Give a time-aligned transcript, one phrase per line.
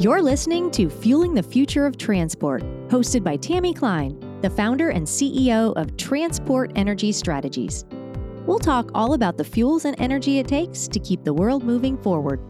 [0.00, 5.06] You're listening to Fueling the Future of Transport, hosted by Tammy Klein, the founder and
[5.06, 7.84] CEO of Transport Energy Strategies.
[8.44, 11.96] We'll talk all about the fuels and energy it takes to keep the world moving
[11.96, 12.40] forward.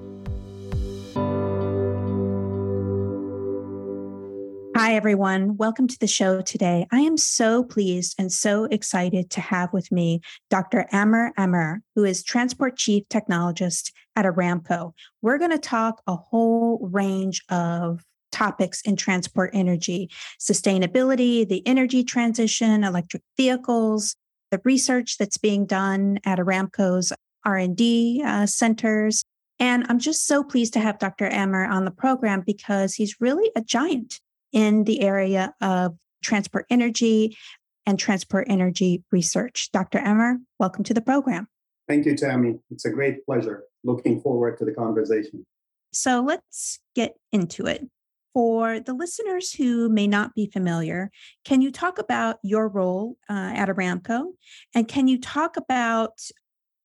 [4.95, 5.57] Everyone.
[5.57, 6.87] Welcome to the show today.
[6.93, 10.21] I am so pleased and so excited to have with me
[10.51, 10.87] Dr.
[10.93, 14.93] Amer Amer, who is Transport Chief Technologist at Aramco.
[15.21, 22.03] We're going to talk a whole range of topics in transport energy sustainability the energy
[22.03, 24.17] transition electric vehicles
[24.51, 27.13] the research that's being done at aramco's
[27.45, 29.25] r&d uh, centers
[29.61, 33.53] and i'm just so pleased to have dr amer on the program because he's really
[33.55, 34.19] a giant
[34.55, 37.37] in the area of transport energy
[37.85, 41.47] and transport energy research dr Amer, welcome to the program
[41.87, 45.47] thank you tammy it's a great pleasure looking forward to the conversation.
[45.93, 47.89] So let's get into it.
[48.33, 51.13] For the listeners who may not be familiar,
[51.45, 54.33] can you talk about your role uh, at Aramco?
[54.75, 56.19] And can you talk about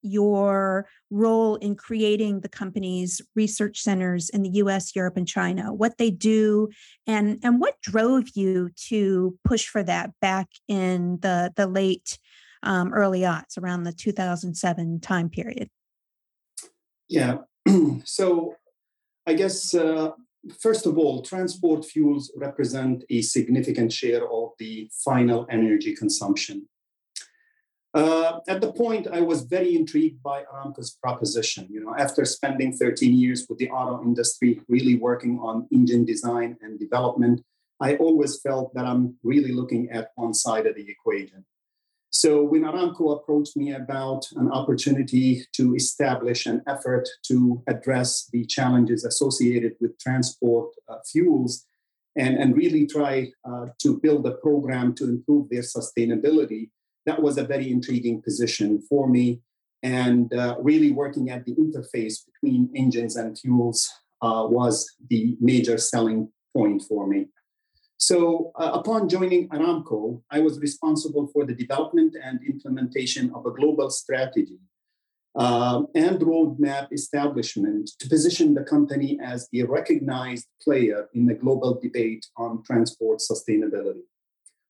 [0.02, 5.98] your role in creating the company's research centers in the US, Europe, and China, what
[5.98, 6.70] they do,
[7.08, 12.18] and, and what drove you to push for that back in the, the late
[12.64, 15.70] um, early aughts around the 2007 time period?
[17.08, 17.38] Yeah.
[18.04, 18.56] so
[19.26, 20.12] I guess, uh,
[20.60, 26.68] first of all, transport fuels represent a significant share of the final energy consumption.
[27.94, 31.68] Uh, at the point, I was very intrigued by Aramco's proposition.
[31.72, 36.58] You know, after spending 13 years with the auto industry, really working on engine design
[36.62, 37.42] and development,
[37.82, 41.46] I always felt that I'm really looking at one side of the equation.
[42.12, 48.46] So when Aramco approached me about an opportunity to establish an effort to address the
[48.46, 51.66] challenges associated with transport uh, fuels
[52.16, 56.70] and, and really try uh, to build a program to improve their sustainability,
[57.06, 59.42] that was a very intriguing position for me.
[59.82, 63.90] And uh, really working at the interface between engines and fuels
[64.22, 67.28] uh, was the major selling point for me.
[67.98, 73.52] So, uh, upon joining Aramco, I was responsible for the development and implementation of a
[73.52, 74.60] global strategy
[75.36, 81.80] uh, and roadmap establishment to position the company as a recognized player in the global
[81.82, 84.02] debate on transport sustainability.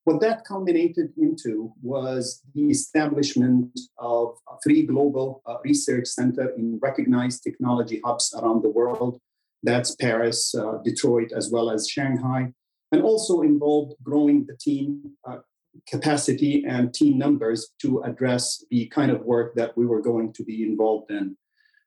[0.09, 7.43] What that culminated into was the establishment of three global uh, research centers in recognized
[7.43, 9.21] technology hubs around the world.
[9.61, 12.53] That's Paris, uh, Detroit, as well as Shanghai
[12.91, 15.41] and also involved growing the team uh,
[15.87, 20.43] capacity and team numbers to address the kind of work that we were going to
[20.43, 21.37] be involved in.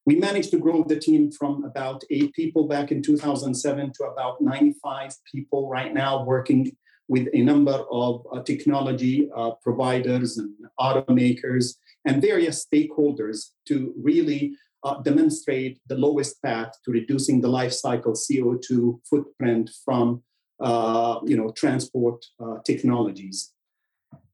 [0.06, 4.40] We managed to grow the team from about eight people back in 2007 to about
[4.40, 6.70] 95 people right now, working
[7.08, 14.54] with a number of uh, technology uh, providers and automakers and various stakeholders to really
[14.84, 20.22] uh, demonstrate the lowest path to reducing the life cycle CO2 footprint from
[20.60, 23.52] uh, you know, transport uh, technologies.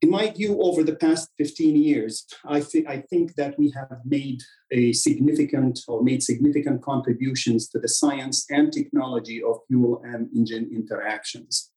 [0.00, 4.00] In my view, over the past 15 years, I, th- I think that we have
[4.04, 10.28] made a significant or made significant contributions to the science and technology of fuel and
[10.36, 11.70] engine interactions.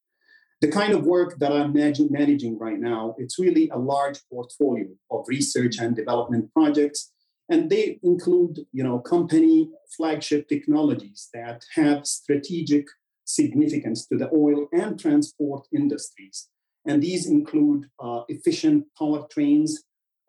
[0.61, 5.25] The kind of work that I'm managing right now, it's really a large portfolio of
[5.27, 7.11] research and development projects
[7.51, 12.85] and they include you know company flagship technologies that have strategic
[13.25, 16.47] significance to the oil and transport industries.
[16.85, 19.71] And these include uh, efficient powertrains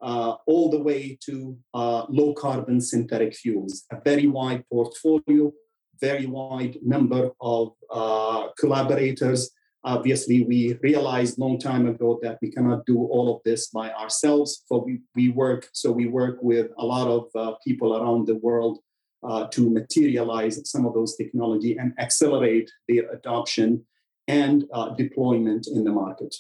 [0.03, 5.53] uh, all the way to uh, low carbon synthetic fuels, a very wide portfolio,
[6.01, 9.51] very wide number of uh, collaborators.
[9.85, 14.63] Obviously, we realized long time ago that we cannot do all of this by ourselves.
[14.67, 15.69] So we, we work.
[15.73, 18.79] So we work with a lot of uh, people around the world
[19.25, 23.85] uh, to materialize some of those technology and accelerate their adoption
[24.29, 26.35] and uh, deployment in the market.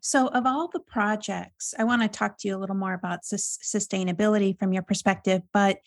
[0.00, 3.24] So, of all the projects, I want to talk to you a little more about
[3.24, 5.78] sus- sustainability from your perspective, but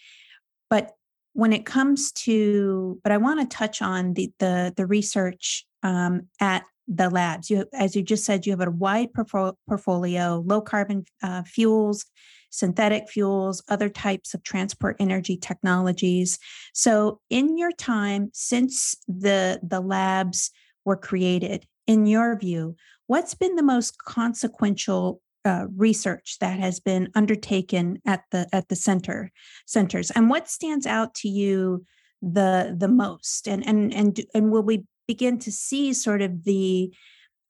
[0.70, 0.94] but
[1.40, 6.28] when it comes to, but I want to touch on the the, the research um,
[6.40, 7.50] at the labs.
[7.50, 12.06] You, as you just said, you have a wide portfolio, low carbon uh, fuels,
[12.50, 16.40] synthetic fuels, other types of transport energy technologies.
[16.74, 20.52] So, in your time since the the labs
[20.84, 22.76] were created, in your view,
[23.08, 28.76] what's been the most consequential uh, research that has been undertaken at the at the
[28.76, 29.32] center
[29.66, 31.86] centers, and what stands out to you
[32.22, 36.94] the the most and and and and will we begin to see sort of the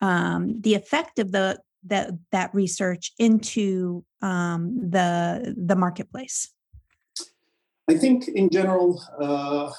[0.02, 6.52] um, the effect of the that that research into um, the the marketplace?
[7.90, 9.72] I think in general, uh,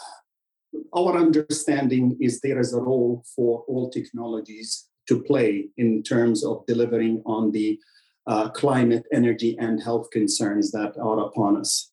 [0.95, 6.67] our understanding is there is a role for all technologies to play in terms of
[6.67, 7.79] delivering on the
[8.27, 11.91] uh, climate, energy, and health concerns that are upon us.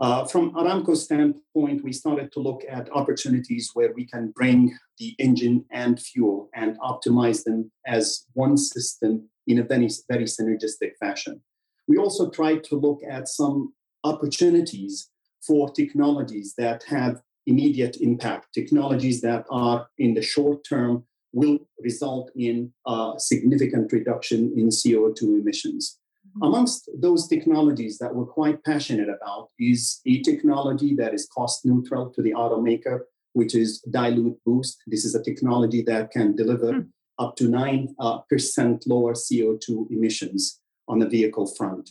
[0.00, 5.16] Uh, from Aramco's standpoint, we started to look at opportunities where we can bring the
[5.18, 11.40] engine and fuel and optimize them as one system in a very, very synergistic fashion.
[11.88, 13.72] We also tried to look at some
[14.04, 15.10] opportunities
[15.44, 21.04] for technologies that have immediate impact, technologies that are in the short term
[21.38, 25.98] will result in a significant reduction in CO2 emissions.
[26.26, 26.42] Mm-hmm.
[26.48, 32.10] Amongst those technologies that we're quite passionate about is a technology that is cost neutral
[32.14, 33.00] to the automaker,
[33.32, 34.78] which is dilute boost.
[34.86, 36.88] This is a technology that can deliver mm.
[37.18, 41.90] up to 9% uh, lower CO2 emissions on the vehicle front.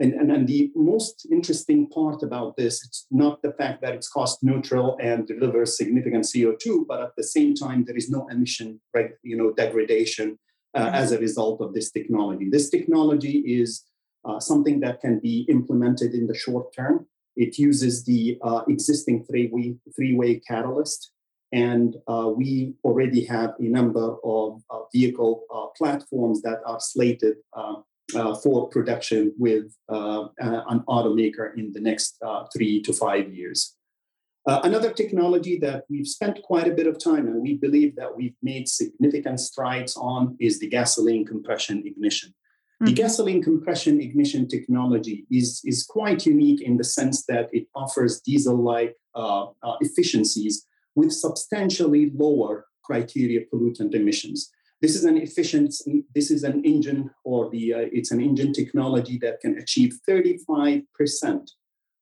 [0.00, 4.08] And, and, and the most interesting part about this, it's not the fact that it's
[4.08, 8.80] cost neutral and delivers significant CO2, but at the same time, there is no emission
[9.22, 10.38] you know, degradation
[10.74, 10.94] uh, mm-hmm.
[10.94, 12.48] as a result of this technology.
[12.48, 13.84] This technology is
[14.24, 17.06] uh, something that can be implemented in the short term.
[17.36, 21.12] It uses the uh, existing three-way, three-way catalyst,
[21.52, 27.36] and uh, we already have a number of uh, vehicle uh, platforms that are slated
[28.14, 33.76] uh, for production with uh, an automaker in the next uh, three to five years.
[34.46, 38.16] Uh, another technology that we've spent quite a bit of time and we believe that
[38.16, 42.30] we've made significant strides on is the gasoline compression ignition.
[42.30, 42.86] Mm-hmm.
[42.86, 48.22] The gasoline compression ignition technology is, is quite unique in the sense that it offers
[48.22, 54.50] diesel like uh, uh, efficiencies with substantially lower criteria pollutant emissions.
[54.82, 55.74] This is an efficient,
[56.14, 60.84] this is an engine or the, uh, it's an engine technology that can achieve 35%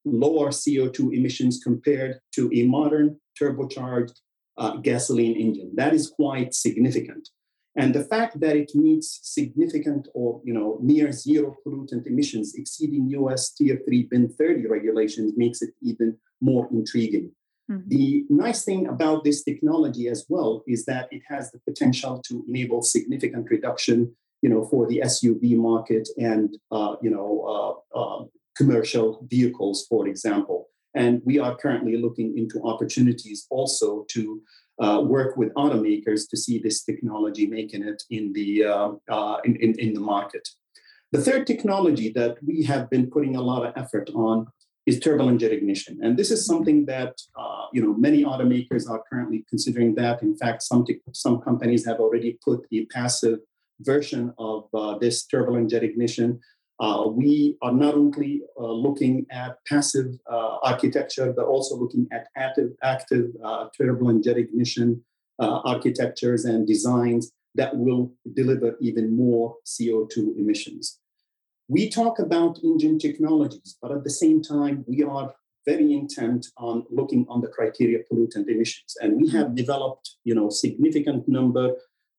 [0.05, 4.15] lower CO2 emissions compared to a modern turbocharged
[4.57, 5.73] uh, gasoline engine.
[5.75, 7.29] That is quite significant.
[7.77, 13.09] And the fact that it meets significant or you know near zero pollutant emissions exceeding
[13.11, 17.31] US Tier 3 bin 30 regulations makes it even more intriguing.
[17.71, 17.89] Mm-hmm.
[17.89, 22.45] The nice thing about this technology as well is that it has the potential to
[22.49, 28.25] enable significant reduction, you know, for the SUV market and uh, you know uh, uh,
[28.57, 30.69] commercial vehicles, for example.
[30.95, 34.43] And we are currently looking into opportunities also to
[34.83, 39.57] uh, work with automakers to see this technology making it in the uh, uh, in,
[39.57, 40.49] in, in the market.
[41.13, 44.47] The third technology that we have been putting a lot of effort on
[44.89, 45.99] is turbulent jet ignition.
[46.03, 50.23] And this is something that uh, you know many automakers are currently considering that.
[50.23, 53.39] In fact, some some companies have already put a passive
[53.81, 56.41] version of uh, this turbulent jet ignition.
[56.81, 62.29] Uh, we are not only uh, looking at passive uh, architecture, but also looking at
[62.37, 65.03] active, active uh, turbulent jet ignition
[65.41, 70.99] architectures and designs that will deliver even more CO2 emissions.
[71.69, 75.35] We talk about engine technologies, but at the same time, we are
[75.67, 78.97] very intent on looking on the criteria pollutant emissions.
[79.03, 81.75] And we have developed, you know, significant number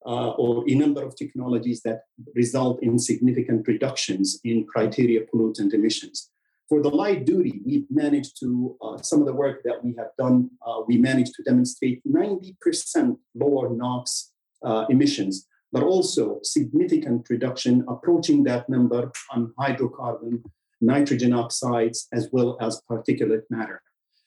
[0.05, 2.03] uh, or a number of technologies that
[2.35, 6.29] result in significant reductions in criteria pollutant emissions.
[6.69, 10.11] For the light duty, we've managed to, uh, some of the work that we have
[10.19, 14.31] done, uh, we managed to demonstrate 90% lower NOx
[14.63, 20.41] uh, emissions but also significant reduction approaching that number on hydrocarbon,
[20.81, 23.81] nitrogen oxides, as well as particulate matter.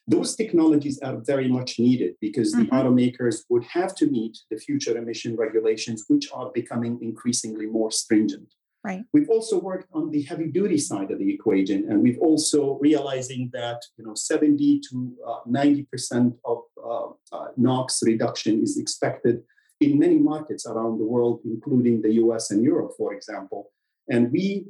[0.09, 2.65] Those technologies are very much needed because mm-hmm.
[2.65, 7.91] the automakers would have to meet the future emission regulations, which are becoming increasingly more
[7.91, 8.53] stringent.
[8.85, 9.05] Right.
[9.13, 13.49] We've also worked on the heavy duty side of the equation, and we've also realizing
[13.53, 19.45] that you know 70 to uh, 90 percent of uh, uh, NOx reduction is expected
[19.83, 23.71] in many markets around the world, including the US and Europe, for example.
[24.09, 24.67] And we,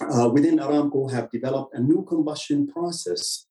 [0.00, 3.46] uh, within Aramco, have developed a new combustion process,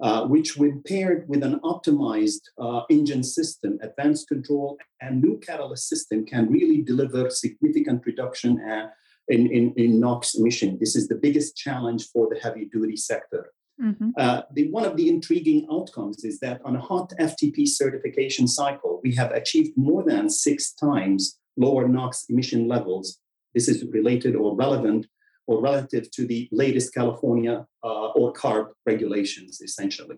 [0.00, 5.88] uh, which, when paired with an optimized uh, engine system, advanced control, and new catalyst
[5.88, 8.88] system, can really deliver significant reduction uh,
[9.28, 10.76] in, in, in NOx emission.
[10.78, 13.52] This is the biggest challenge for the heavy duty sector.
[13.82, 14.10] Mm-hmm.
[14.16, 19.00] Uh, the, one of the intriguing outcomes is that on a hot FTP certification cycle,
[19.04, 23.18] we have achieved more than six times lower NOx emission levels.
[23.54, 25.06] This is related or relevant
[25.46, 30.16] or relative to the latest California uh, or CARB regulations, essentially.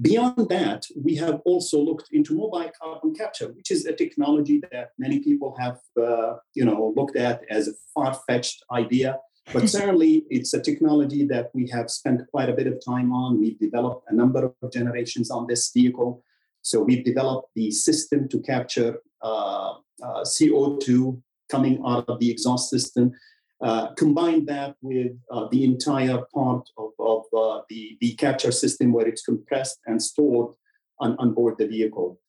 [0.00, 4.90] Beyond that, we have also looked into mobile carbon capture, which is a technology that
[4.98, 9.18] many people have, uh, you know, looked at as a far-fetched idea.
[9.52, 13.38] But certainly, it's a technology that we have spent quite a bit of time on.
[13.38, 16.24] We've developed a number of generations on this vehicle.
[16.62, 22.70] So we've developed the system to capture uh, uh, CO2 coming out of the exhaust
[22.70, 23.12] system.
[23.62, 28.92] Uh, combine that with uh, the entire part of, of uh, the, the capture system
[28.92, 30.54] where it's compressed and stored
[30.98, 32.20] on, on board the vehicle.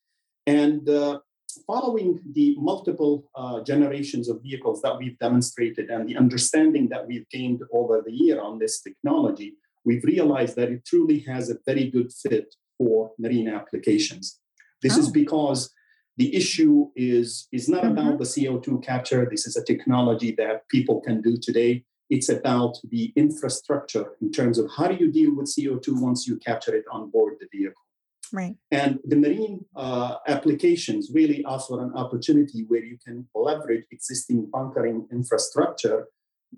[0.46, 1.20] And uh,
[1.66, 7.28] following the multiple uh, generations of vehicles that we've demonstrated and the understanding that we've
[7.30, 11.90] gained over the year on this technology, we've realized that it truly has a very
[11.90, 14.40] good fit for marine applications.
[14.82, 15.00] This oh.
[15.00, 15.74] is because
[16.18, 17.98] the issue is, is not mm-hmm.
[17.98, 19.28] about the CO2 capture.
[19.30, 21.84] This is a technology that people can do today.
[22.10, 26.38] It's about the infrastructure in terms of how do you deal with CO2 once you
[26.38, 27.82] capture it on board the vehicle.
[28.32, 28.56] Right.
[28.72, 35.08] And the marine uh, applications really offer an opportunity where you can leverage existing bunkering
[35.12, 36.08] infrastructure,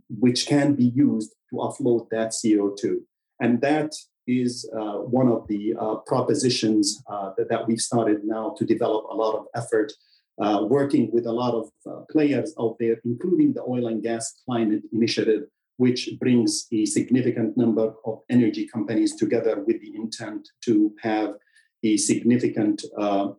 [0.09, 2.97] which can be used to offload that CO2.
[3.39, 3.93] And that
[4.27, 9.05] is uh, one of the uh, propositions uh, that, that, we've started now to develop
[9.09, 9.91] a lot of effort,
[10.39, 14.41] uh, working with a lot of uh, players out there, including the Oil and Gas
[14.45, 15.43] Climate Initiative,
[15.77, 21.35] which brings a significant number of energy companies together with the intent to have
[21.83, 23.29] a significant, uh,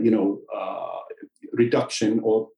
[0.00, 0.40] you know,
[1.52, 2.48] reduction or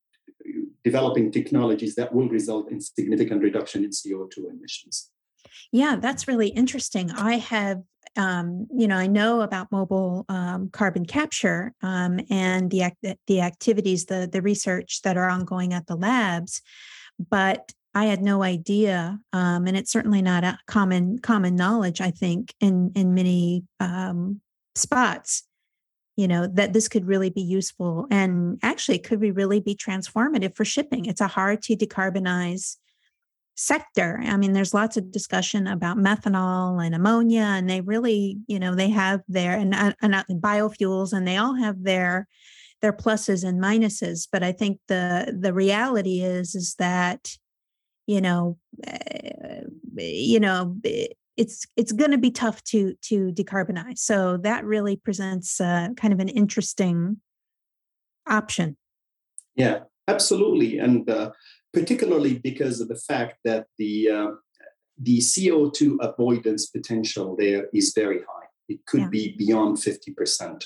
[0.84, 5.10] developing technologies that will result in significant reduction in CO2 emissions.
[5.72, 7.10] Yeah, that's really interesting.
[7.10, 7.82] I have,
[8.16, 12.92] um, you know, I know about mobile um, carbon capture um, and the
[13.26, 16.62] the activities, the the research that are ongoing at the labs,
[17.18, 22.00] but I had no idea, um, and it's certainly not a common common knowledge.
[22.00, 24.40] I think in in many um,
[24.76, 25.42] spots,
[26.16, 30.54] you know, that this could really be useful, and actually, could be really be transformative
[30.54, 31.06] for shipping.
[31.06, 32.76] It's a hard to decarbonize
[33.54, 34.20] sector.
[34.22, 38.74] I mean, there's lots of discussion about methanol and ammonia, and they really, you know,
[38.74, 42.28] they have their and, uh, and biofuels, and they all have their
[42.82, 44.28] their pluses and minuses.
[44.30, 47.36] But I think the the reality is is that,
[48.06, 49.64] you know, uh,
[49.96, 50.76] you know.
[51.36, 53.98] It's it's going to be tough to to decarbonize.
[53.98, 57.20] So that really presents uh, kind of an interesting
[58.26, 58.76] option.
[59.54, 60.78] Yeah, absolutely.
[60.78, 61.32] And uh,
[61.72, 64.30] particularly because of the fact that the uh,
[64.98, 68.46] the CO2 avoidance potential there is very high.
[68.68, 69.08] It could yeah.
[69.08, 70.64] be beyond 50%.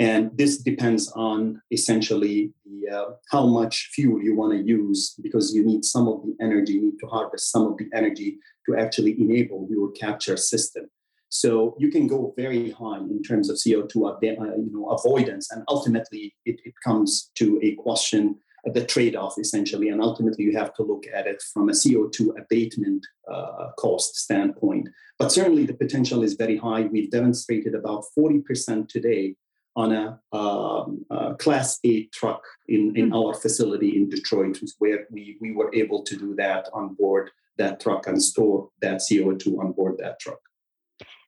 [0.00, 5.52] And this depends on essentially the, uh, how much fuel you want to use because
[5.52, 8.38] you need some of the energy, you need to harvest some of the energy
[8.68, 10.88] to actually enable your capture system.
[11.30, 15.62] So you can go very high in terms of CO2 uh, you know, avoidance, and
[15.68, 20.82] ultimately it, it comes to a question the trade-off essentially and ultimately you have to
[20.82, 26.34] look at it from a co2 abatement uh, cost standpoint but certainly the potential is
[26.34, 29.36] very high we've demonstrated about 40% today
[29.76, 31.04] on a, um,
[31.38, 33.14] class 8 truck in, in mm-hmm.
[33.14, 37.80] our facility in detroit where we, we were able to do that on board that
[37.80, 40.40] truck and store that co2 on board that truck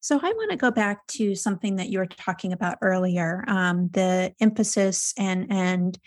[0.02, 3.90] so I want to go back to something that you were talking about earlier, um,
[3.92, 5.98] the emphasis and and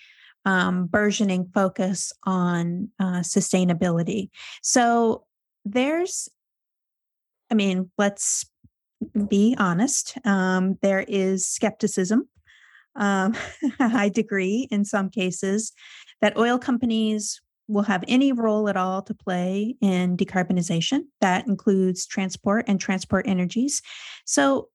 [0.45, 4.29] um, burgeoning focus on uh, sustainability.
[4.61, 5.25] So
[5.63, 6.27] there's,
[7.51, 8.45] I mean, let's
[9.27, 12.27] be honest, um, there is skepticism,
[12.95, 13.35] um,
[13.79, 15.71] a high degree in some cases,
[16.19, 21.01] that oil companies will have any role at all to play in decarbonization.
[21.21, 23.81] That includes transport and transport energies.
[24.25, 24.69] So,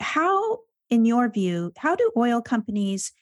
[0.00, 0.58] how,
[0.90, 3.12] in your view, how do oil companies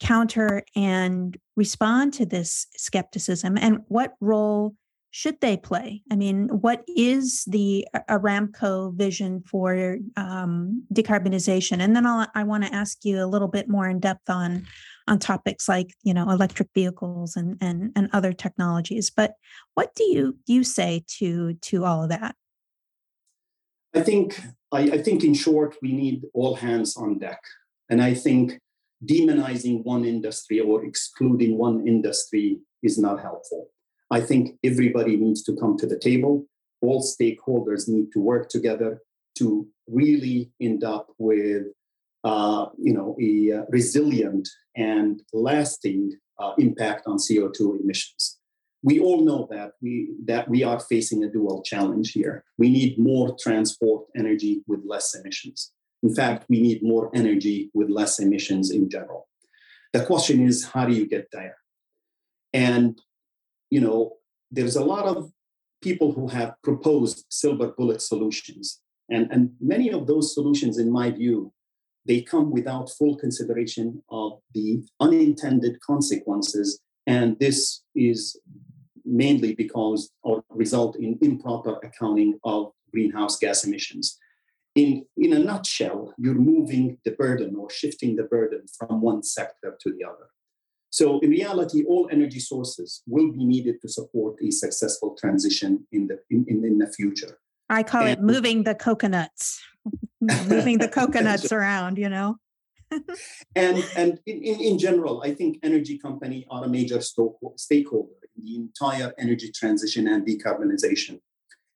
[0.00, 4.74] counter and respond to this skepticism and what role
[5.12, 6.02] should they play?
[6.10, 11.80] I mean what is the aramco vision for um, decarbonization?
[11.80, 14.66] And then I'll, i want to ask you a little bit more in depth on
[15.06, 19.34] on topics like you know electric vehicles and and, and other technologies but
[19.74, 22.34] what do you you say to to all of that?
[23.94, 24.40] I think
[24.72, 27.42] I, I think in short we need all hands on deck.
[27.90, 28.58] And i think
[29.04, 33.68] demonizing one industry or excluding one industry is not helpful.
[34.12, 36.44] I think everybody needs to come to the table.
[36.82, 39.00] All stakeholders need to work together
[39.38, 41.68] to really end up with,
[42.22, 48.38] uh, you know, a uh, resilient and lasting uh, impact on CO2 emissions.
[48.82, 52.44] We all know that we that we are facing a dual challenge here.
[52.58, 55.72] We need more transport energy with less emissions.
[56.02, 59.28] In fact, we need more energy with less emissions in general.
[59.94, 61.56] The question is, how do you get there?
[62.52, 63.00] And,
[63.72, 64.12] you know,
[64.50, 65.32] there's a lot of
[65.80, 68.82] people who have proposed silver bullet solutions.
[69.08, 71.54] And, and many of those solutions, in my view,
[72.04, 76.80] they come without full consideration of the unintended consequences.
[77.06, 78.38] And this is
[79.06, 84.18] mainly because or result in improper accounting of greenhouse gas emissions.
[84.74, 89.78] In, in a nutshell, you're moving the burden or shifting the burden from one sector
[89.80, 90.28] to the other.
[90.92, 96.06] So, in reality, all energy sources will be needed to support a successful transition in
[96.06, 97.38] the, in, in, in the future.
[97.70, 99.62] I call and, it moving the coconuts,
[100.20, 102.36] moving the coconuts around, you know?
[103.56, 108.56] and and in, in general, I think energy company are a major stakeholder in the
[108.56, 111.20] entire energy transition and decarbonization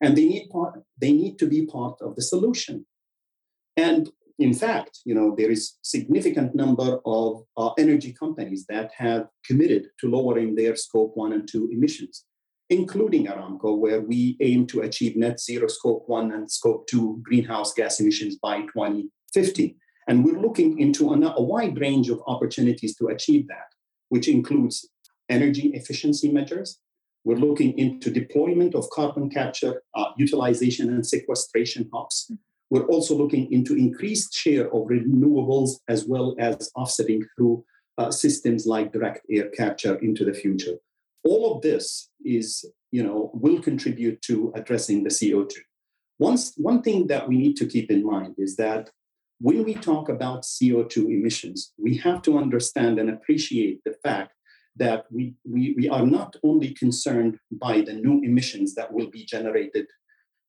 [0.01, 2.87] and they need part they need to be part of the solution
[3.77, 9.27] and in fact you know there is significant number of uh, energy companies that have
[9.45, 12.25] committed to lowering their scope 1 and 2 emissions
[12.69, 17.73] including aramco where we aim to achieve net zero scope 1 and scope 2 greenhouse
[17.73, 19.77] gas emissions by 2050
[20.09, 23.69] and we're looking into a, a wide range of opportunities to achieve that
[24.09, 24.89] which includes
[25.29, 26.81] energy efficiency measures
[27.27, 32.31] we're looking into deployment of carbon capture, uh, utilization, and sequestration hubs.
[32.71, 37.65] We're also looking into increased share of renewables as well as offsetting through
[37.99, 40.77] uh, systems like direct air capture into the future.
[41.25, 45.53] All of this is, you know, will contribute to addressing the CO2.
[46.19, 48.91] Once, one thing that we need to keep in mind is that
[49.41, 54.33] when we talk about CO2 emissions, we have to understand and appreciate the fact
[54.77, 59.25] that we, we, we are not only concerned by the new emissions that will be
[59.25, 59.87] generated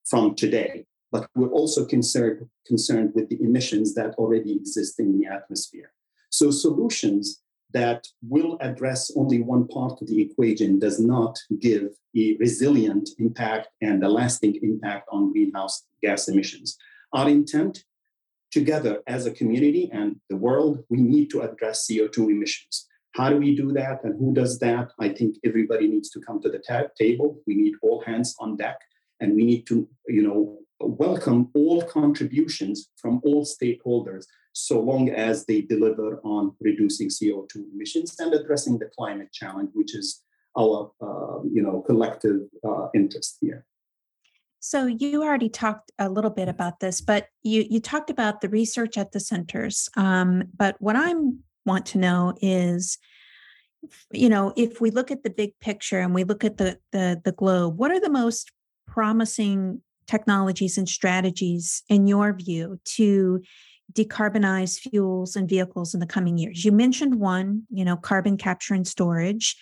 [0.05, 5.27] from today, but we're also concerned, concerned with the emissions that already exist in the
[5.27, 5.91] atmosphere.
[6.29, 7.41] So solutions
[7.73, 13.67] that will address only one part of the equation does not give a resilient impact
[13.81, 16.77] and a lasting impact on greenhouse gas emissions.
[17.13, 17.83] Our intent
[18.51, 22.87] together as a community and the world, we need to address CO2 emissions.
[23.11, 24.91] How do we do that and who does that?
[25.00, 27.41] I think everybody needs to come to the ta- table.
[27.48, 28.79] We need all hands on deck
[29.20, 35.46] and we need to, you know, welcome all contributions from all stakeholders so long as
[35.46, 40.24] they deliver on reducing CO2 emissions and addressing the climate challenge, which is
[40.57, 43.66] our, uh, you know, collective uh, interest here.
[44.59, 48.50] So you already talked a little bit about this, but you you talked about the
[48.50, 49.87] research at the centers.
[49.96, 52.98] Um, but what I'm want to know is
[54.11, 57.22] you know if we look at the big picture and we look at the the,
[57.24, 58.51] the globe what are the most
[58.87, 63.41] promising technologies and strategies in your view to
[63.93, 66.65] decarbonize fuels and vehicles in the coming years?
[66.65, 69.55] You mentioned one you know carbon capture and storage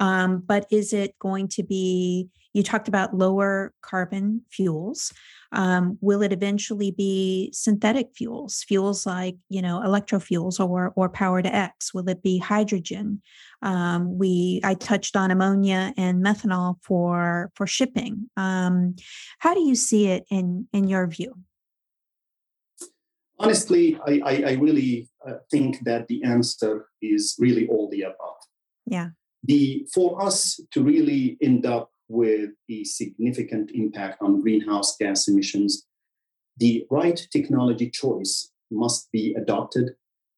[0.00, 5.12] um, but is it going to be you talked about lower carbon fuels
[5.52, 11.42] um, will it eventually be synthetic fuels fuels like you know electrofuels or or power
[11.42, 11.92] to x?
[11.92, 13.22] Will it be hydrogen?
[13.60, 18.30] Um, we i touched on ammonia and methanol for for shipping.
[18.36, 18.96] Um,
[19.38, 21.34] how do you see it in in your view?
[23.38, 28.40] Honestly i i, I really uh, think that the answer is really all the above.
[28.86, 29.08] Yeah.
[29.44, 35.86] The for us to really end up with a significant impact on greenhouse gas emissions,
[36.58, 39.92] the right technology choice must be adopted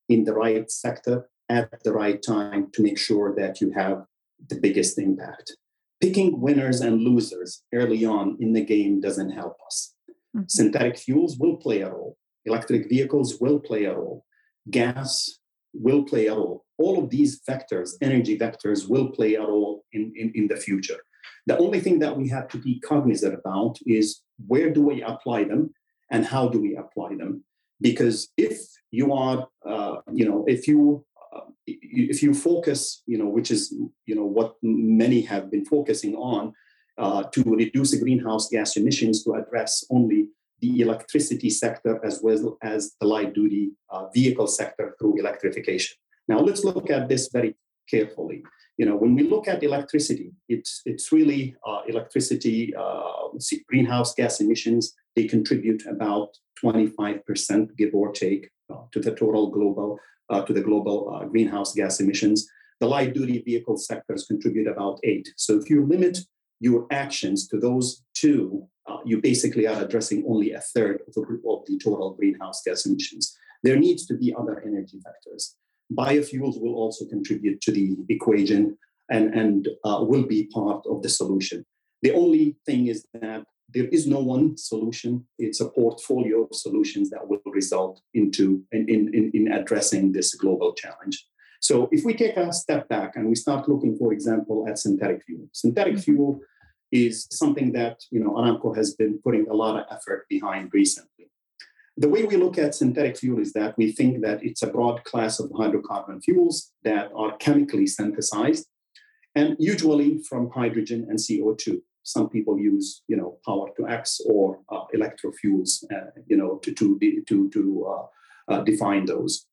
[0.09, 4.05] in the right sector at the right time to make sure that you have
[4.49, 5.57] the biggest impact.
[6.01, 9.95] Picking winners and losers early on in the game doesn't help us.
[10.09, 10.45] Mm-hmm.
[10.49, 14.25] Synthetic fuels will play a role, electric vehicles will play a role,
[14.71, 15.41] gas
[15.73, 16.65] will play a role.
[16.79, 21.01] All of these vectors, energy vectors, will play a role in, in, in the future.
[21.47, 25.45] The only thing that we have to be cognizant about is where do we apply
[25.45, 25.75] them
[26.11, 27.45] and how do we apply them?
[27.81, 28.59] Because if
[28.91, 31.05] you are, uh, you know, if you
[31.35, 33.75] uh, if you focus, you know, which is
[34.07, 36.53] you know what many have been focusing on
[36.97, 40.29] uh, to reduce the greenhouse gas emissions to address only
[40.61, 45.97] the electricity sector as well as the light duty uh, vehicle sector through electrification.
[46.29, 47.55] Now let's look at this very
[47.91, 48.45] carefully
[48.77, 53.29] you know, when we look at electricity, it's it's really uh, electricity uh,
[53.69, 54.95] greenhouse gas emissions.
[55.15, 56.31] They contribute about
[56.63, 59.99] 25%, give or take, uh, to the total global
[60.31, 62.47] uh, to the global uh, greenhouse gas emissions.
[62.81, 65.29] The light duty vehicle sectors contribute about eight.
[65.37, 66.19] So if you limit
[66.61, 71.23] your actions to those two uh, you basically are addressing only a third of the,
[71.49, 73.37] of the total greenhouse gas emissions.
[73.63, 75.55] There needs to be other energy vectors.
[75.93, 78.77] Biofuels will also contribute to the equation
[79.11, 81.65] and, and uh, will be part of the solution.
[82.03, 85.27] The only thing is that there is no one solution.
[85.39, 90.75] It's a portfolio of solutions that will result into in, in, in addressing this global
[90.75, 91.27] challenge.
[91.61, 95.25] So if we take a step back and we start looking, for example, at synthetic
[95.25, 96.03] fuel, synthetic mm-hmm.
[96.03, 96.41] fuel
[96.93, 101.14] is something that you know Aramco has been putting a lot of effort behind recently.
[101.97, 105.05] The way we look at synthetic fuel is that we think that it's a broad
[105.05, 108.67] class of hydrocarbon fuels that are chemically synthesized
[109.37, 111.81] and usually from hydrogen and CO2.
[112.03, 116.73] Some people use, you know, power to X or uh, electrofuels, uh, you know, to
[116.75, 119.47] to to to uh, uh define those.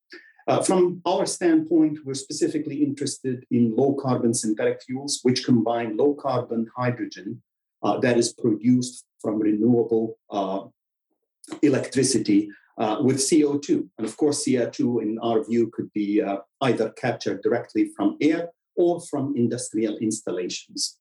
[0.48, 6.16] Uh, from our standpoint, we're specifically interested in low carbon synthetic fuels, which combine low
[6.16, 7.42] carbon hydrogen
[7.84, 10.18] uh, that is produced from renewable
[11.62, 13.88] electricity uh, with CO2.
[13.98, 18.50] And of course, CO2, in our view, could be uh, either captured directly from air
[18.76, 20.98] or from industrial installations.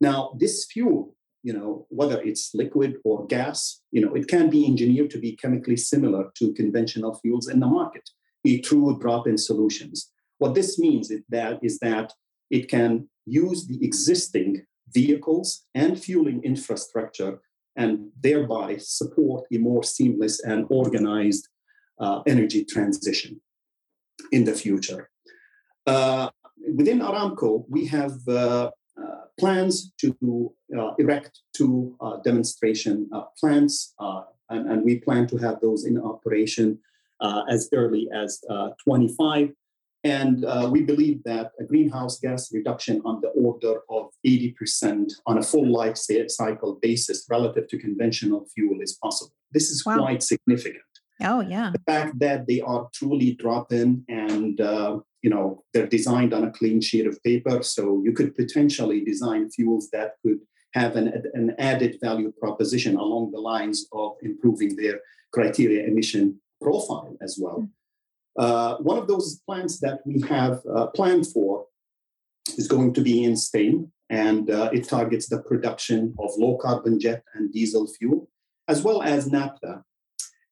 [0.00, 4.66] Now, this fuel, you know, whether it's liquid or gas, you know, it can be
[4.66, 8.08] engineered to be chemically similar to conventional fuels in the market
[8.44, 10.10] a true drop-in solutions.
[10.38, 12.12] What this means is that, is that
[12.50, 17.40] it can use the existing vehicles and fueling infrastructure
[17.76, 21.48] and thereby support a more seamless and organized
[21.98, 23.40] uh, energy transition
[24.32, 25.10] in the future.
[25.86, 26.30] Uh,
[26.74, 33.08] within Aramco, we have uh, uh plans to uh, erect two uh, demonstration
[33.38, 33.94] plants,
[34.50, 36.78] and, and, we plan to have those in operation
[37.50, 39.50] as early as uh, 25.
[40.04, 45.42] And we believe that a greenhouse gas reduction on the order of 80% on a
[45.42, 49.34] full life cycle basis relative to conventional fuel is possible.
[49.52, 49.98] This is wow.
[49.98, 50.82] quite significant.
[51.22, 51.70] Oh, yeah.
[51.72, 56.44] The fact that they are truly drop in and uh, you know they're designed on
[56.44, 60.40] a clean sheet of paper so you could potentially design fuels that could
[60.74, 65.00] have an, an added value proposition along the lines of improving their
[65.32, 67.60] criteria emission profile as well.
[67.60, 67.66] Hmm.
[68.36, 71.66] Uh, one of those plants that we have uh, planned for
[72.58, 77.00] is going to be in Spain, and uh, it targets the production of low carbon
[77.00, 78.28] jet and diesel fuel,
[78.68, 79.82] as well as naphtha.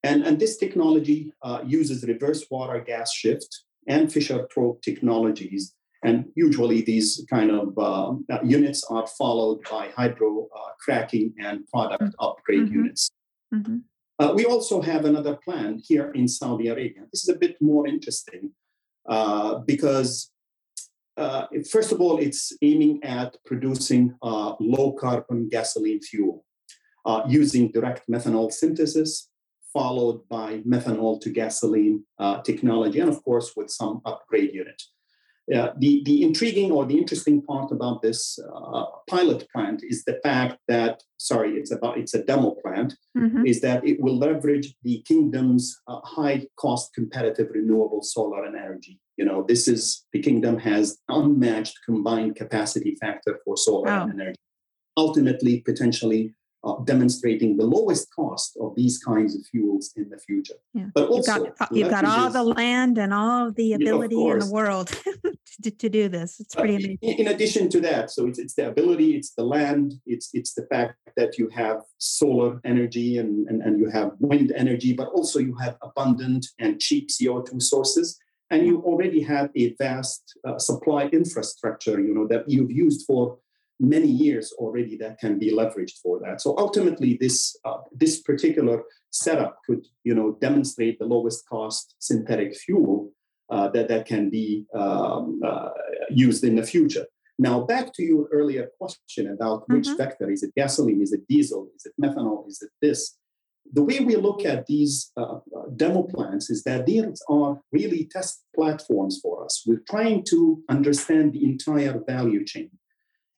[0.02, 5.74] And, and this technology uh, uses reverse water gas shift and Fischer-Tropsch technologies.
[6.04, 12.02] And usually these kind of uh, units are followed by hydro uh, cracking and product
[12.02, 12.24] mm-hmm.
[12.26, 12.74] upgrade mm-hmm.
[12.74, 13.10] units.
[13.54, 13.78] Mm-hmm.
[14.18, 17.02] Uh, we also have another plan here in Saudi Arabia.
[17.12, 18.50] This is a bit more interesting
[19.08, 20.30] uh, because,
[21.16, 26.44] uh, first of all, it's aiming at producing uh, low carbon gasoline fuel
[27.04, 29.28] uh, using direct methanol synthesis,
[29.72, 34.80] followed by methanol to gasoline uh, technology, and of course, with some upgrade unit.
[35.52, 40.20] Uh, the, the intriguing or the interesting part about this uh, pilot plant is the
[40.22, 43.44] fact that sorry it's about it's a demo plant mm-hmm.
[43.44, 49.00] is that it will leverage the kingdom's uh, high cost competitive renewable solar and energy
[49.22, 54.08] you know this is the kingdom has unmatched combined capacity factor for solar wow.
[54.12, 54.40] energy
[54.96, 60.54] ultimately potentially uh, demonstrating the lowest cost of these kinds of fuels in the future.
[60.74, 60.86] Yeah.
[60.94, 64.50] But also, you've got, you've got all the land and all the ability in the
[64.50, 64.88] world
[65.62, 66.38] to, to, do this.
[66.38, 67.18] It's pretty uh, amazing.
[67.18, 70.66] In, addition to that, so it's, it's the ability, it's the land, it's it's the
[70.66, 75.40] fact that you have solar energy and, and, and you have wind energy, but also
[75.40, 78.18] you have abundant and cheap CO2 sources.
[78.52, 83.38] And you already have a vast uh, supply infrastructure, you know, that you've used for
[83.80, 86.40] many years already that can be leveraged for that.
[86.40, 92.54] So ultimately, this uh, this particular setup could you know demonstrate the lowest cost synthetic
[92.54, 93.10] fuel
[93.50, 95.70] uh, that that can be um, uh,
[96.10, 97.06] used in the future.
[97.38, 99.96] Now back to your earlier question about which mm-hmm.
[99.96, 103.16] vector is it gasoline, is it diesel, is it methanol, is it this?
[103.70, 105.38] The way we look at these uh,
[105.76, 109.64] demo plants is that these are really test platforms for us.
[109.66, 112.70] We're trying to understand the entire value chain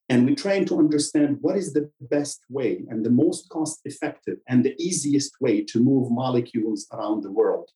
[0.08, 4.38] and we're trying to understand what is the best way and the most cost effective
[4.48, 7.70] and the easiest way to move molecules around the world.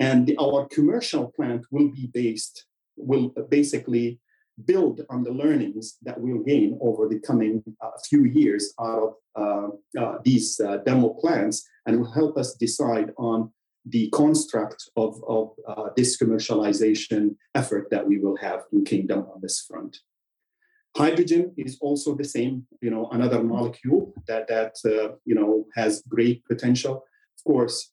[0.00, 2.64] And our commercial plant will be based,
[2.96, 4.20] will basically
[4.64, 9.78] build on the learnings that we'll gain over the coming uh, few years out of
[9.96, 13.50] uh, uh, these uh, demo plants and will help us decide on
[13.86, 19.40] the construct of, of uh, this commercialization effort that we will have in Kingdom on
[19.40, 19.96] this front.
[20.96, 26.02] Hydrogen is also the same, you know, another molecule that that uh, you know has
[26.08, 27.04] great potential.
[27.38, 27.92] Of course,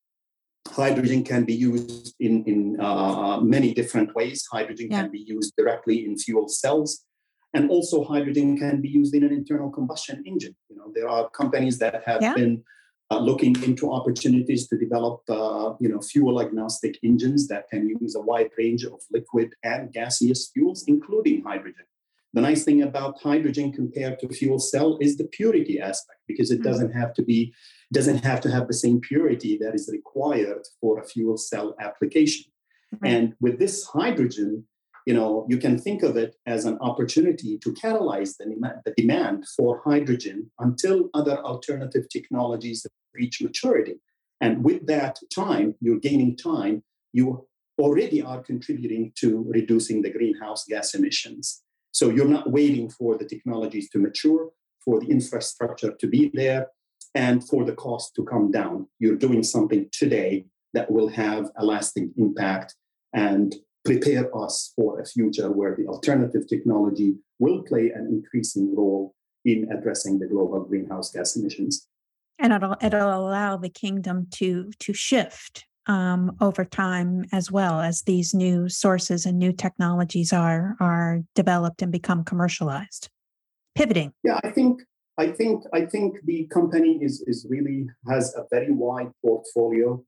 [0.68, 4.46] hydrogen can be used in in uh, many different ways.
[4.52, 5.02] Hydrogen yeah.
[5.02, 7.06] can be used directly in fuel cells,
[7.54, 10.56] and also hydrogen can be used in an internal combustion engine.
[10.70, 12.34] You know, there are companies that have yeah.
[12.34, 12.64] been
[13.12, 18.16] uh, looking into opportunities to develop, uh, you know, fuel agnostic engines that can use
[18.16, 21.86] a wide range of liquid and gaseous fuels, including hydrogen.
[22.34, 26.60] The nice thing about hydrogen compared to fuel cell is the purity aspect because it
[26.60, 26.64] mm.
[26.64, 27.54] doesn't have to be
[27.94, 32.52] doesn't have to have the same purity that is required for a fuel cell application.
[33.04, 34.66] And with this hydrogen,
[35.06, 38.46] you know, you can think of it as an opportunity to catalyze the,
[38.86, 44.02] the demand for hydrogen until other alternative technologies reach maturity.
[44.42, 47.48] And with that time, you're gaining time, you
[47.80, 51.62] already are contributing to reducing the greenhouse gas emissions.
[51.92, 54.50] So you're not waiting for the technologies to mature,
[54.84, 56.68] for the infrastructure to be there,
[57.14, 58.88] and for the cost to come down.
[59.00, 62.76] You're doing something today that will have a lasting impact
[63.14, 69.14] and prepare us for a future where the alternative technology will play an increasing role
[69.46, 71.88] in addressing the global greenhouse gas emissions.
[72.40, 78.02] And it'll it'll allow the kingdom to to shift um, over time as well as
[78.02, 83.10] these new sources and new technologies are are developed and become commercialized
[83.76, 84.82] pivoting yeah i think
[85.18, 90.04] i think i think the company is is really has a very wide portfolio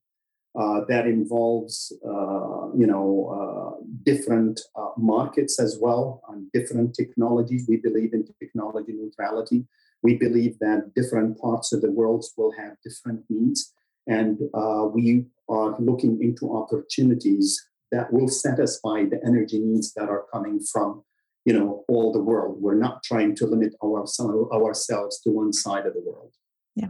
[0.58, 3.67] uh, that involves uh, you know uh,
[4.04, 7.66] different uh, markets as well and different technologies.
[7.68, 9.66] We believe in technology neutrality.
[10.04, 13.74] We believe that different parts of the world will have different needs.
[14.08, 20.26] And uh, we are looking into opportunities that will satisfy the energy needs that are
[20.32, 21.04] coming from
[21.46, 22.62] you know all the world.
[22.62, 24.06] We're not trying to limit our,
[24.54, 26.34] ourselves to one side of the world.
[26.76, 26.90] Yeah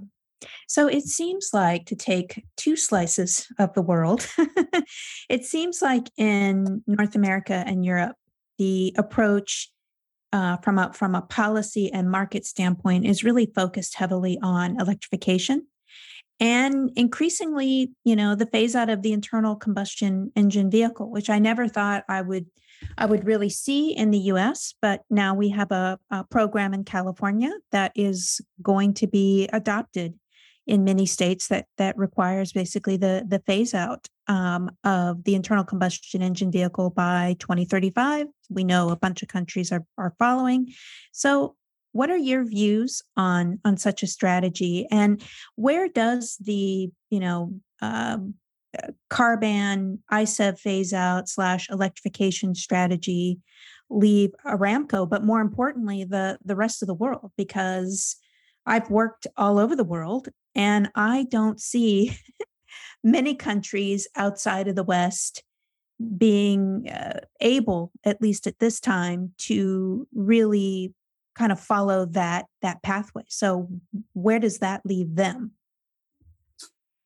[0.67, 4.27] so it seems like to take two slices of the world
[5.29, 8.15] it seems like in north america and europe
[8.57, 9.71] the approach
[10.33, 15.65] uh, from a from a policy and market standpoint is really focused heavily on electrification.
[16.39, 21.39] And increasingly you know the phase out of the internal combustion engine vehicle which i
[21.39, 22.45] never thought i would
[22.99, 26.83] i would really see in the us but now we have a, a program in
[26.83, 30.13] california that is going to be adopted
[30.67, 35.63] in many states that that requires basically the the phase out um, of the internal
[35.63, 40.73] combustion engine vehicle by 2035 we know a bunch of countries are are following.
[41.11, 41.55] So
[41.91, 44.87] what are your views on on such a strategy?
[44.91, 45.21] And
[45.55, 48.35] where does the you know um,
[48.77, 53.39] uh, CARB ICEV phase out slash electrification strategy
[53.89, 58.17] leave Aramco, but more importantly, the the rest of the world, because
[58.65, 60.27] I've worked all over the world
[60.57, 62.17] and I don't see
[63.03, 65.43] many countries outside of the West
[66.17, 70.93] being uh, able, at least at this time, to really
[71.35, 73.23] kind of follow that that pathway.
[73.29, 73.69] So
[74.13, 75.51] where does that leave them?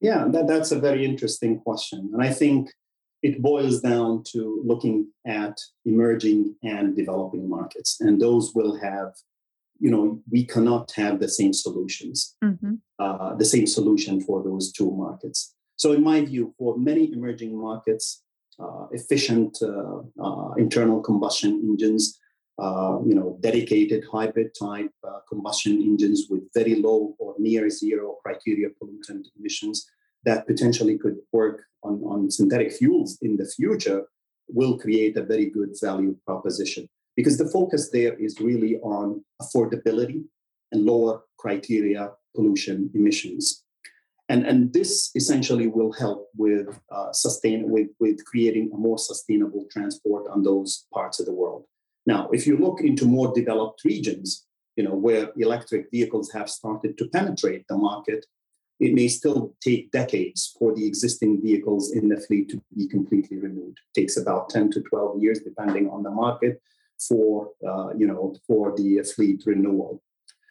[0.01, 2.69] Yeah that, that's a very interesting question and i think
[3.21, 9.13] it boils down to looking at emerging and developing markets and those will have
[9.83, 12.75] you know we cannot have the same solutions mm-hmm.
[12.99, 17.53] uh, the same solution for those two markets so in my view for many emerging
[17.67, 18.23] markets
[18.63, 22.03] uh, efficient uh, uh internal combustion engines
[22.61, 28.17] uh, you know, dedicated hybrid type uh, combustion engines with very low or near zero
[28.23, 29.89] criteria pollutant emissions
[30.25, 34.03] that potentially could work on, on synthetic fuels in the future
[34.47, 40.23] will create a very good value proposition because the focus there is really on affordability
[40.71, 43.63] and lower criteria pollution emissions.
[44.29, 49.67] And, and this essentially will help with uh, sustain with, with creating a more sustainable
[49.69, 51.65] transport on those parts of the world.
[52.05, 54.45] Now, if you look into more developed regions,
[54.77, 58.25] you know, where electric vehicles have started to penetrate the market,
[58.79, 63.37] it may still take decades for the existing vehicles in the fleet to be completely
[63.37, 63.79] removed.
[63.93, 66.61] It takes about 10 to 12 years, depending on the market,
[67.07, 70.01] for uh, you know for the fleet renewal.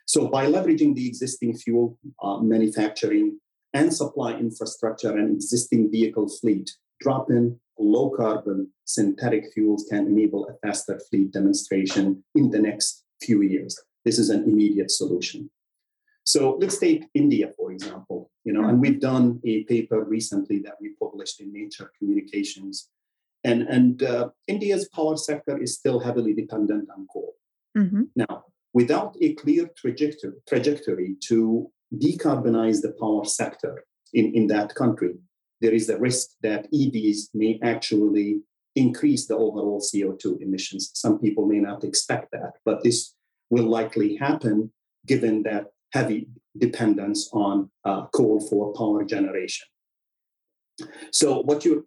[0.07, 3.39] So by leveraging the existing fuel uh, manufacturing
[3.73, 6.69] and supply infrastructure and existing vehicle fleet,
[7.01, 13.43] drop-in low carbon synthetic fuels can enable a faster fleet demonstration in the next few
[13.43, 13.81] years.
[14.05, 15.51] This is an immediate solution.
[16.25, 18.81] So let's take India, for example, you know, and mm-hmm.
[18.81, 22.89] we've done a paper recently that we published in Nature Communications.
[23.45, 27.35] And, and uh, India's power sector is still heavily dependent on coal.
[27.77, 28.03] Mm-hmm.
[28.17, 35.15] Now, without a clear trajectory, trajectory to decarbonize the power sector in, in that country,
[35.61, 38.41] there is a risk that EVs may actually
[38.77, 40.91] increase the overall CO2 emissions.
[40.95, 43.15] Some people may not expect that, but this
[43.51, 44.73] will likely happen
[45.07, 49.67] given that heavy dependence on uh, coal for power generation.
[51.13, 51.85] So, what you're,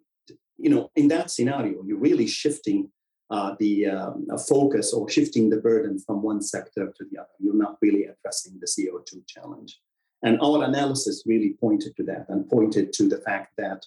[0.58, 2.90] you know, in that scenario, you're really shifting
[3.30, 7.28] uh, the um, focus or shifting the burden from one sector to the other.
[7.38, 9.80] You're not really addressing the CO2 challenge.
[10.22, 13.84] And our analysis really pointed to that and pointed to the fact that,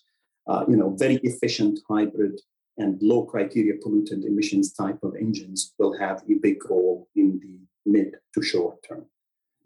[0.48, 2.40] uh, you know, very efficient hybrid
[2.78, 7.92] and low criteria pollutant emissions type of engines will have a big role in the
[7.92, 9.06] mid to short term.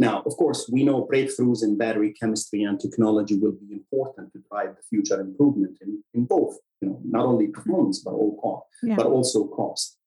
[0.01, 4.39] Now, of course, we know breakthroughs in battery chemistry and technology will be important to
[4.49, 8.65] drive the future improvement in, in both, you know, not only performance but, all cost,
[8.81, 8.95] yeah.
[8.95, 9.99] but also cost.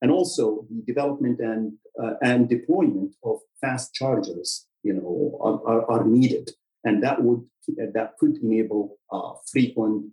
[0.00, 5.82] And also the development and uh, and deployment of fast chargers, you know, are, are,
[5.92, 6.46] are needed,
[6.86, 7.42] and that would
[7.96, 10.06] that could enable uh, frequent,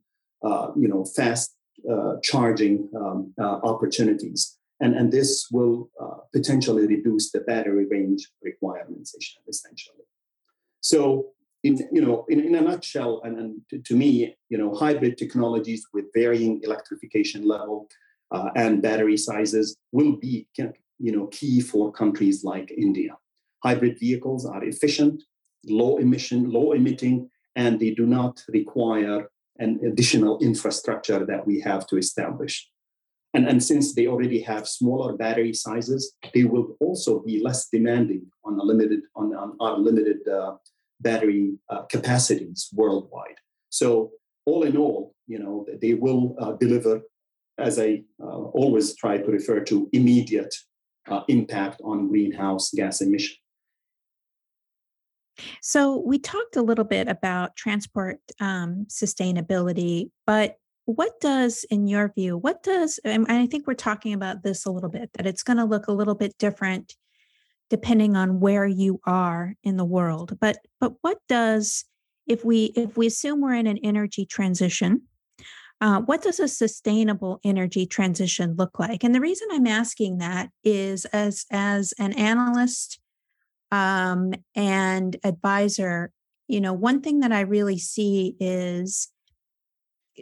[0.44, 1.56] uh, you know, fast
[1.90, 4.59] uh, charging um, uh, opportunities.
[4.80, 9.14] And, and this will uh, potentially reduce the battery range requirements
[9.48, 10.06] essentially.
[10.82, 11.32] So
[11.64, 15.18] in, you know, in, in a nutshell, and, and to, to, me, you know, hybrid
[15.18, 17.90] technologies with varying electrification level
[18.32, 20.48] uh, and battery sizes will be,
[21.00, 23.18] you know, key for countries like India.
[23.64, 25.24] Hybrid vehicles are efficient,
[25.66, 31.86] low emission, low emitting, and they do not require an additional infrastructure that we have
[31.88, 32.70] to establish.
[33.34, 38.26] And, and since they already have smaller battery sizes, they will also be less demanding
[38.44, 40.56] on the limited on, on our limited uh,
[41.00, 43.36] battery uh, capacities worldwide.
[43.70, 44.12] So
[44.46, 47.02] all in all, you know, they will uh, deliver,
[47.58, 50.56] as I uh, always try to refer to, immediate
[51.08, 53.36] uh, impact on greenhouse gas emission.
[55.62, 60.58] So, we talked a little bit about transport um, sustainability, but
[60.96, 64.72] what does, in your view, what does, and I think we're talking about this a
[64.72, 66.96] little bit, that it's going to look a little bit different
[67.70, 70.38] depending on where you are in the world.
[70.40, 71.86] But, but what does,
[72.26, 75.04] if we if we assume we're in an energy transition,
[75.82, 79.04] uh, what does a sustainable energy transition look like?
[79.04, 83.00] And the reason I'm asking that is as as an analyst
[83.72, 86.12] um, and advisor,
[86.48, 89.10] you know, one thing that I really see is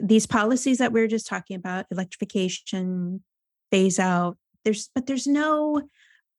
[0.02, 3.24] these policies that we are just talking about, electrification,
[3.72, 4.38] phase out.
[4.64, 5.82] There's, but there's no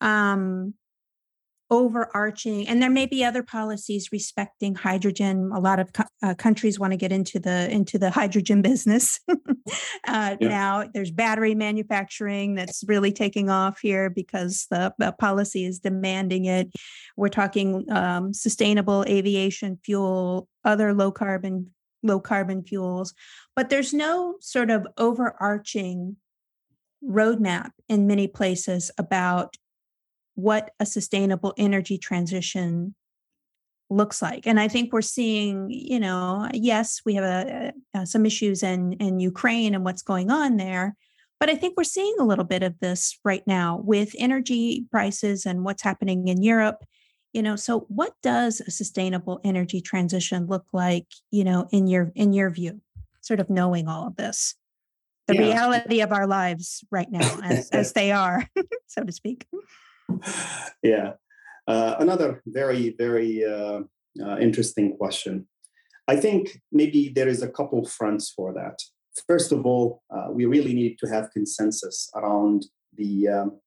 [0.00, 0.74] um,
[1.70, 6.78] overarching and there may be other policies respecting hydrogen a lot of co- uh, countries
[6.78, 9.34] want to get into the into the hydrogen business uh,
[10.06, 10.36] yeah.
[10.40, 16.46] now there's battery manufacturing that's really taking off here because the, the policy is demanding
[16.46, 16.70] it
[17.18, 21.70] we're talking um, sustainable aviation fuel other low carbon
[22.02, 23.14] low carbon fuels
[23.56, 26.16] but there's no sort of overarching
[27.04, 29.56] roadmap in many places about
[30.34, 32.94] what a sustainable energy transition
[33.90, 34.46] looks like.
[34.46, 38.92] And i think we're seeing you know yes we have a, a, some issues in
[38.94, 40.94] in ukraine and what's going on there
[41.40, 45.46] but i think we're seeing a little bit of this right now with energy prices
[45.46, 46.84] and what's happening in europe
[47.38, 52.10] you know so what does a sustainable energy transition look like you know in your
[52.16, 52.80] in your view
[53.20, 54.56] sort of knowing all of this
[55.28, 55.42] the yeah.
[55.42, 58.44] reality of our lives right now as, as they are
[58.88, 59.46] so to speak
[60.82, 61.12] yeah.
[61.66, 63.80] Uh, another very, very uh,
[64.22, 65.46] uh, interesting question.
[66.06, 68.78] I think maybe there is a couple fronts for that.
[69.26, 73.60] First of all, uh, we really need to have consensus around the um,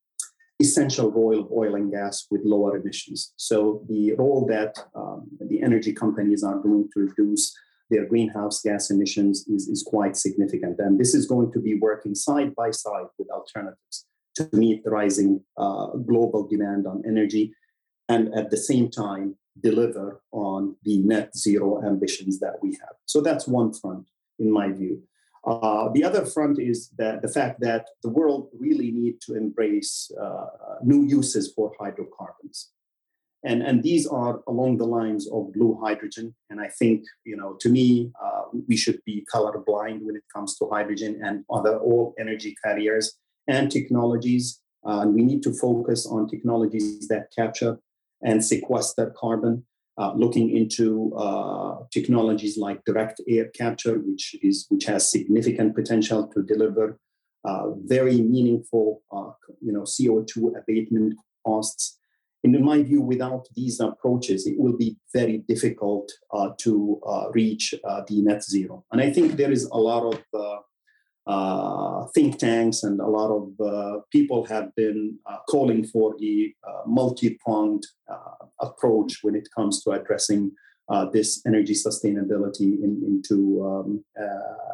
[0.62, 3.34] essential role of oil and gas with lower emissions.
[3.36, 7.54] So, the role that um, the energy companies are going to reduce
[7.92, 10.80] their greenhouse gas emissions is, is quite significant.
[10.80, 14.92] And this is going to be working side by side with alternatives to meet the
[14.92, 17.54] rising uh, global demand on energy
[18.08, 22.96] and at the same time deliver on the net zero ambitions that we have.
[23.06, 24.08] So that's one front,
[24.40, 25.04] in my view.
[25.46, 30.12] Uh, the other front is that the fact that the world really need to embrace
[30.22, 30.46] uh,
[30.84, 32.70] new uses for hydrocarbons.
[33.44, 36.36] And, and these are along the lines of blue hydrogen.
[36.52, 40.58] And I think, you know, to me, uh, we should be colorblind when it comes
[40.60, 43.18] to hydrogen and other all energy carriers
[43.48, 44.62] and technologies.
[44.86, 47.80] Uh, we need to focus on technologies that capture
[48.24, 49.66] and sequester carbon,
[49.98, 56.28] uh, looking into uh, technologies like direct air capture, which is which has significant potential
[56.28, 56.98] to deliver
[57.44, 59.32] uh, very meaningful, uh,
[59.62, 61.16] you know, CO2 abatement
[61.46, 61.98] costs.
[62.44, 67.30] And in my view, without these approaches, it will be very difficult uh, to uh,
[67.34, 67.74] reach
[68.08, 68.84] the net zero.
[68.92, 70.24] And I think there is a lot of
[71.32, 75.18] uh, uh, think tanks and a lot of uh, people have been
[75.50, 76.54] calling for a
[76.86, 77.86] multi-pronged
[78.60, 80.52] approach when it comes to addressing
[81.14, 84.04] this energy sustainability in, into um,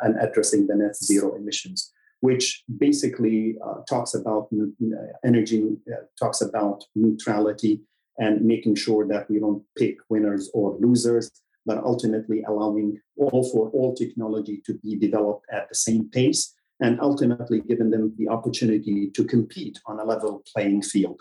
[0.04, 6.42] and addressing the net zero emissions which basically uh, talks about uh, energy, uh, talks
[6.42, 7.82] about neutrality
[8.18, 11.30] and making sure that we don't pick winners or losers,
[11.68, 17.00] but ultimately allowing all for all technology to be developed at the same pace and
[17.02, 21.20] ultimately giving them the opportunity to compete on a level playing field.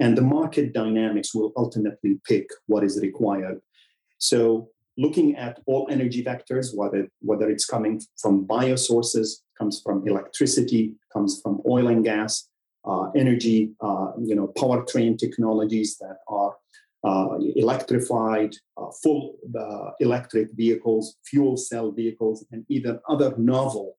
[0.00, 3.60] And the market dynamics will ultimately pick what is required.
[4.18, 9.28] So looking at all energy vectors, whether, whether it's coming from biosources,
[9.58, 12.48] comes from electricity, comes from oil and gas,
[12.84, 16.54] uh, energy, uh, you know, powertrain technologies that are
[17.04, 23.96] electrified, uh, full uh, electric vehicles, fuel cell vehicles, and even other novel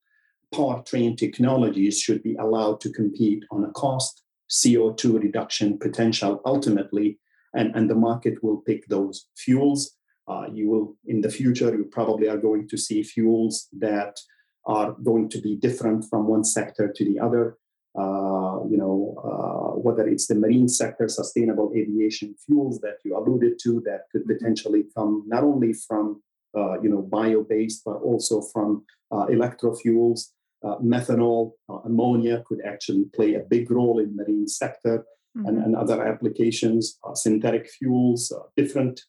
[0.53, 7.19] powertrain technologies should be allowed to compete on a cost, CO2 reduction potential ultimately,
[7.53, 9.95] and, and the market will pick those fuels
[10.29, 14.19] uh, you will, in the future, you probably are going to see fuels that
[14.67, 17.57] are going to be different from one sector to the other.
[17.97, 23.57] Uh, you know, uh, whether it's the marine sector, sustainable aviation fuels that you alluded
[23.61, 26.21] to, that could potentially come not only from
[26.55, 30.29] uh, you know bio-based, but also from uh, electrofuels.
[30.61, 31.53] Uh, methanol,
[31.85, 35.05] ammonia could actually play a big role in marine sector.
[35.37, 35.47] Mm-hmm.
[35.47, 38.99] And, and, other applications, synthetic fuels, different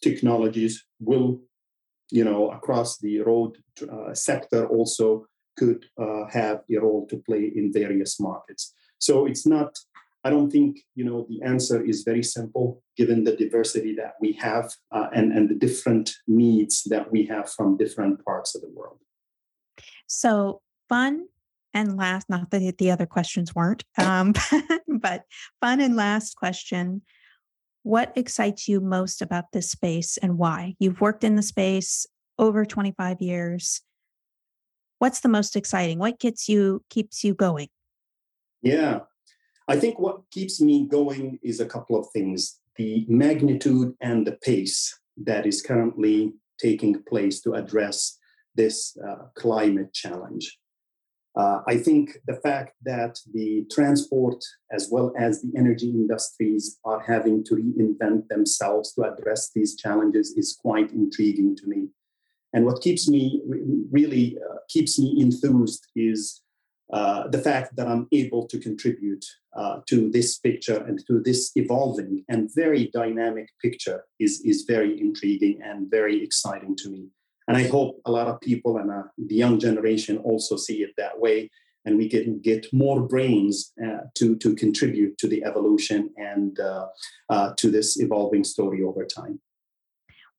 [0.00, 1.40] technologies will,
[2.10, 5.26] you know, across the road uh, sector also
[5.58, 8.74] could uh, have a role to play in various markets.
[8.98, 9.78] So it's not,
[10.24, 14.32] I don't think, you know, the answer is very simple given the diversity that we
[14.32, 18.70] have uh, and, and the different needs that we have from different parts of the
[18.70, 18.98] world.
[20.06, 21.26] So fun
[21.74, 24.34] and last, not that the other questions weren't, um,
[24.88, 25.24] but
[25.60, 27.02] fun and last question
[27.88, 30.74] what excites you most about this space and why?
[30.78, 32.06] You've worked in the space
[32.38, 33.80] over 25 years.
[34.98, 35.98] What's the most exciting?
[35.98, 37.68] What gets you keeps you going?
[38.62, 39.00] Yeah.
[39.68, 42.58] I think what keeps me going is a couple of things.
[42.76, 48.18] The magnitude and the pace that is currently taking place to address
[48.54, 50.58] this uh, climate challenge.
[51.36, 54.42] Uh, I think the fact that the transport
[54.72, 60.34] as well as the energy industries are having to reinvent themselves to address these challenges
[60.36, 61.88] is quite intriguing to me.
[62.52, 63.42] And what keeps me
[63.90, 66.42] really uh, keeps me enthused is
[66.92, 69.24] uh, the fact that I'm able to contribute
[69.54, 74.98] uh, to this picture and to this evolving and very dynamic picture is, is very
[74.98, 77.08] intriguing and very exciting to me.
[77.46, 80.92] And I hope a lot of people and uh, the young generation also see it
[80.96, 81.50] that way.
[81.84, 87.54] And we can get more brains uh, to, to contribute to the evolution and uh,
[87.56, 89.40] to this evolving story over time.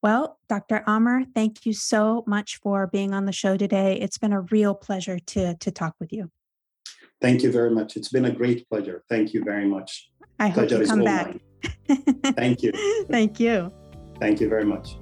[0.01, 0.83] Well, Dr.
[0.87, 3.99] Amer, thank you so much for being on the show today.
[3.99, 6.31] It's been a real pleasure to, to talk with you.
[7.21, 7.97] Thank you very much.
[7.97, 9.03] It's been a great pleasure.
[9.09, 10.09] Thank you very much.
[10.39, 11.35] I pleasure hope you come back.
[12.37, 12.71] Thank you.
[13.09, 13.73] Thank you.
[14.21, 14.95] Thank you very much.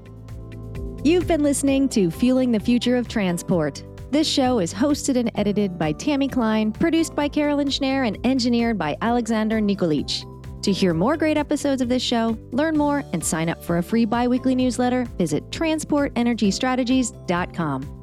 [1.04, 3.84] You've been listening to Fueling the Future of Transport.
[4.10, 8.78] This show is hosted and edited by Tammy Klein, produced by Carolyn Schneer, and engineered
[8.78, 10.26] by Alexander Nikolic.
[10.68, 13.82] To hear more great episodes of this show, learn more, and sign up for a
[13.82, 17.97] free biweekly newsletter, visit transportenergystrategies.com.